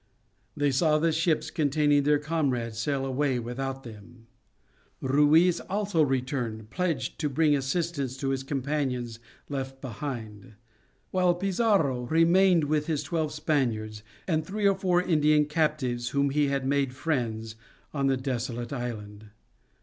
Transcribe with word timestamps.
They 0.57 0.71
saw 0.71 0.97
the 0.97 1.11
ships 1.11 1.51
containing 1.51 2.01
their 2.01 2.17
comrades 2.17 2.79
sail 2.79 3.05
away 3.05 3.37
without 3.37 3.83
them; 3.83 4.25
Ruiz 4.99 5.59
also 5.59 6.01
returned, 6.01 6.71
pledged 6.71 7.19
to 7.19 7.29
bring 7.29 7.55
assistance 7.55 8.17
to 8.17 8.29
his 8.29 8.41
companions 8.41 9.19
left 9.47 9.79
behind; 9.79 10.55
while 11.11 11.35
Pizarro 11.35 12.07
remained 12.07 12.63
with 12.63 12.87
his 12.87 13.03
twelve 13.03 13.31
Spaniards, 13.31 14.01
and 14.27 14.43
three 14.43 14.67
or 14.67 14.73
four 14.73 15.03
Indian 15.03 15.45
captives 15.45 16.09
whom 16.09 16.31
he 16.31 16.47
had 16.47 16.65
made 16.65 16.95
friends, 16.95 17.55
on 17.93 18.07
the 18.07 18.17
desolate 18.17 18.73
island. 18.73 19.27